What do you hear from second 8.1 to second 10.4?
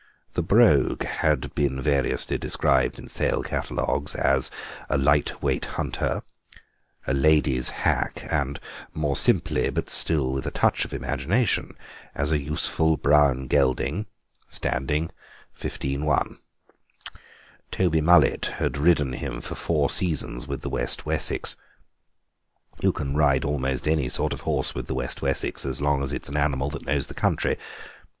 and, more simply, but still